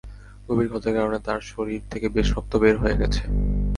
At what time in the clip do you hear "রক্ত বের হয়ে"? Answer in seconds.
2.35-2.99